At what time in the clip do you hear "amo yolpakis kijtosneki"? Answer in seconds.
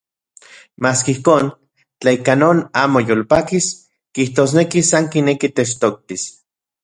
2.83-4.79